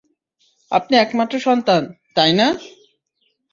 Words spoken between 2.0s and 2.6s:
তাই না?